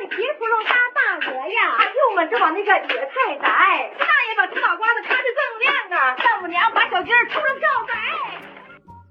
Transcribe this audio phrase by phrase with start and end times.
[0.00, 3.48] 的皮芙蓉大大鹅呀，还有们这往那个野菜摘，
[3.98, 7.94] 大爷把吃脑瓜子看着锃亮啊，丈母娘把小鸡儿出了票仔。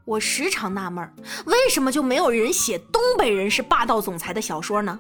[0.06, 1.14] 我时常纳闷，
[1.46, 5.00] 为什么就没有人写东北人是霸道总裁的小说呢？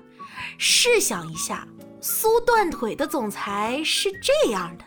[0.58, 1.65] 试想一下，
[2.01, 4.85] 苏断腿的总裁是这样的。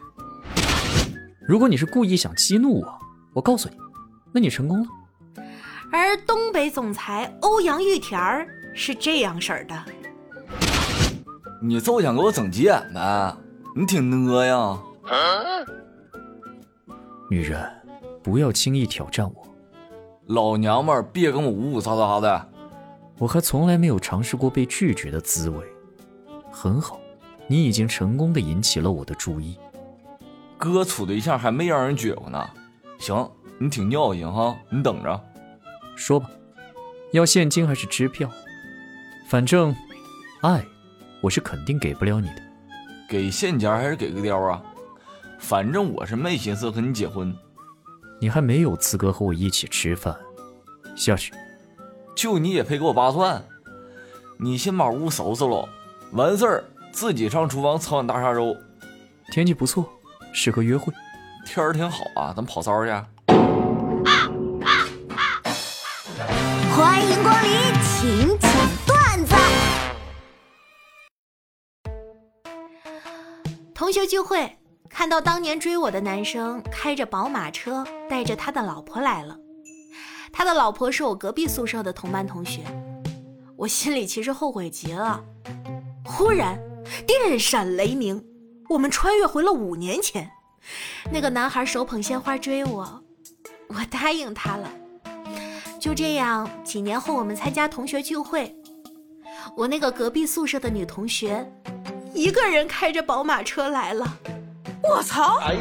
[1.48, 3.01] 如果你是故意想激怒我，
[3.35, 3.77] 我告诉你，
[4.32, 4.87] 那你成功了。
[5.93, 9.85] 而东北总裁欧阳玉田儿是这样式儿的。
[11.63, 13.37] 你就想给我整急眼呗？
[13.77, 14.79] 你挺呢呀？
[17.31, 17.71] 女人，
[18.23, 19.46] 不要轻易挑战我。
[20.27, 22.49] 老娘们儿，别跟我呜呜喳喳的。
[23.18, 25.59] 我还从来没有尝试过被拒绝的滋味。
[26.51, 26.99] 很好，
[27.46, 29.59] 你已经成功的引起了我的注意。
[30.57, 32.51] 哥处对象还没让人撅过呢。
[32.98, 35.20] 行，你挺尿性哈，你等着。
[35.95, 36.31] 说吧，
[37.12, 38.29] 要现金还是支票？
[39.29, 39.75] 反正，
[40.41, 40.65] 爱，
[41.20, 42.42] 我是肯定给不了你的。
[43.09, 44.63] 给现钱还是给个貂啊？
[45.39, 47.35] 反正我是没心思和你结婚。
[48.21, 50.15] 你还没有资格和我一起吃饭，
[50.95, 51.33] 下去。
[52.15, 53.43] 就你也配给我扒蒜？
[54.39, 55.69] 你先把屋收拾喽，
[56.12, 58.57] 完事儿自己上厨房炒碗大沙粥。
[59.33, 59.89] 天气不错，
[60.33, 60.93] 适合约会。
[61.47, 62.91] 天儿挺好啊，咱跑骚去。
[66.77, 67.51] 欢迎光临，
[67.83, 68.51] 请讲
[73.91, 74.57] 同学聚会。
[74.89, 79.37] 看到当年追我的男生开着宝马车，带着他的老婆来了。
[80.31, 82.63] 他的老婆是我隔壁宿舍的同班同学，
[83.57, 85.21] 我心里其实后悔极了。
[86.05, 86.57] 忽然，
[87.05, 88.25] 电闪雷鸣，
[88.69, 90.31] 我们穿越回了五年前。
[91.11, 93.03] 那个男孩手捧鲜花追我，
[93.67, 94.71] 我答应他了。
[95.81, 98.55] 就这样，几年后我们参加同学聚会，
[99.57, 101.45] 我那个隔壁宿舍的女同学，
[102.14, 104.19] 一个人开着宝马车来了。
[104.83, 105.39] 我操！
[105.41, 105.61] 哎呀，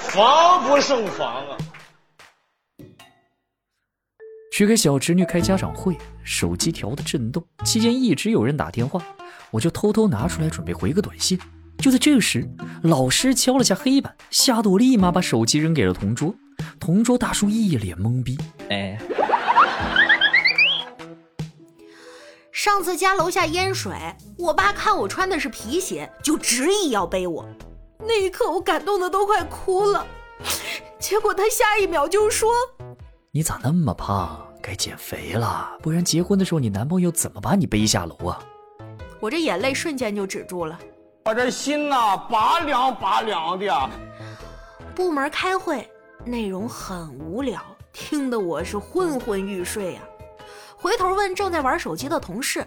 [0.00, 1.56] 防不胜防啊！
[4.52, 9.02] 去给小侄女开家长会，手机调的震动，期间一直有人打电话，
[9.50, 11.38] 我就偷偷拿出来准备回个短信。
[11.78, 12.48] 就在这时，
[12.82, 16.34] 老师敲了下黑板，吓得我立马把手机扔给了同桌。
[16.78, 18.38] 同桌大叔一脸懵逼，
[18.70, 18.96] 哎。
[22.64, 23.92] 上次家楼下淹水，
[24.38, 27.44] 我爸看我穿的是皮鞋，就执意要背我。
[27.98, 30.06] 那一刻，我感动的都快哭了。
[30.98, 32.50] 结果他下一秒就说
[33.32, 34.42] ：“你咋那么胖？
[34.62, 38.40] 该减肥了，不然结婚的时候你男朋友怎么把你背下楼啊？”
[39.20, 40.78] 我这眼泪瞬间就止住了，
[41.26, 43.90] 我这心呐拔凉拔凉的。
[44.94, 45.86] 部门开会，
[46.24, 47.60] 内容很无聊，
[47.92, 50.00] 听得我是昏昏欲睡呀。
[50.84, 52.62] 回头问正在玩手机的同事：“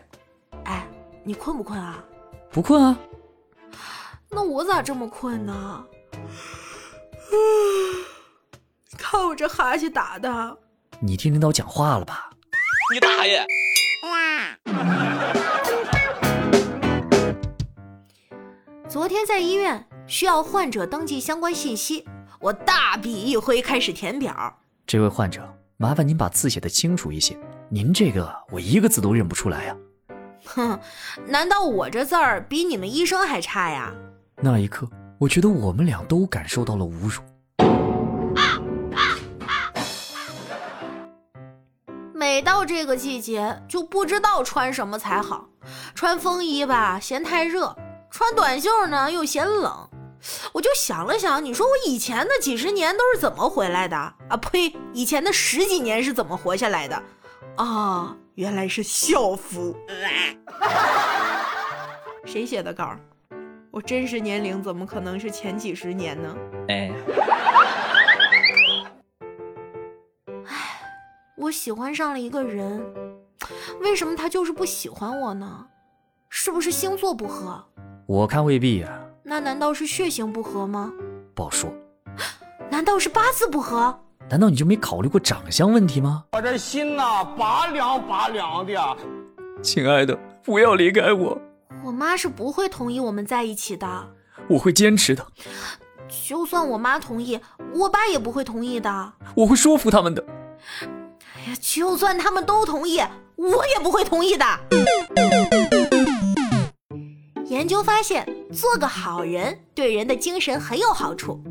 [0.66, 0.88] 哎，
[1.24, 2.04] 你困不困啊
[2.50, 2.98] ？”“不困啊。
[4.32, 5.86] ”“那我咋这么困呢
[8.98, 10.58] ？”“看我这哈欠打的。
[11.00, 12.32] ”“你听领导讲话了吧
[12.92, 13.46] ？”“你大爷！”
[18.90, 22.04] 昨天在医院需要患者登记相关信息，
[22.40, 24.60] 我大笔一挥开始填表。
[24.88, 27.38] 这位患者，麻烦您把字写的清楚一些。
[27.70, 29.76] 您这个我一个字都认不出来呀！
[30.46, 30.80] 哼，
[31.26, 33.94] 难道我这字儿比你们医生还差呀？
[34.38, 34.90] 那一刻，
[35.20, 37.22] 我觉得我们俩都感受到了侮辱。
[42.14, 45.50] 每到这个季节，就不知道穿什么才好。
[45.94, 47.76] 穿风衣吧，嫌太热；
[48.10, 49.90] 穿短袖呢，又嫌冷。
[50.54, 53.98] 我就想了想，你说我以前的几十年都是怎么回来的？
[53.98, 54.74] 啊呸！
[54.94, 57.04] 以前的十几年是怎么活下来的？
[57.56, 59.76] 啊，原来是校服。
[62.26, 62.96] 谁写的稿？
[63.72, 66.36] 我真实年龄怎么可能是前几十年呢？
[66.68, 66.92] 哎，
[70.46, 70.82] 哎，
[71.38, 72.84] 我喜欢上了一个人，
[73.82, 75.68] 为什么他就是不喜欢我呢？
[76.30, 77.64] 是不是星座不合？
[78.06, 79.00] 我看未必呀。
[79.24, 80.92] 那难道是血型不合吗？
[81.34, 81.72] 不好说。
[82.70, 83.98] 难道是八字不合？
[84.30, 86.26] 难道你就没考虑过长相问题吗？
[86.34, 88.98] 我这心呐，拔凉拔凉的。
[89.64, 91.40] 亲爱的，不要离开我。
[91.82, 93.88] 我妈是不会同意我们在一起的。
[94.50, 95.26] 我会坚持的。
[96.28, 97.40] 就算我妈同意，
[97.74, 99.14] 我爸也不会同意的。
[99.34, 100.24] 我会说服他们的。
[101.36, 103.00] 哎呀，就算他们都同意，
[103.38, 104.46] 我也不会同意的。
[107.46, 111.42] 研究发现，做个好人对人的精神很有好处。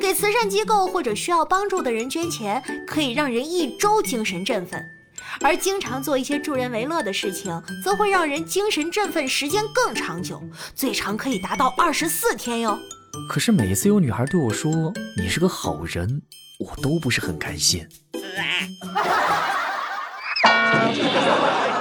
[0.00, 4.82] 给慈善机构或者需要帮助的人捐钱，可以让人一周精神振奋。
[5.40, 10.42] 而经常做一些助人为乐的事情，则会让人精神振奋，时间更长久，
[10.74, 12.78] 最长可以达到二十四天哟。
[13.28, 16.22] 可是每次有女孩对我说你是个好人，
[16.58, 17.86] 我都不是很开心。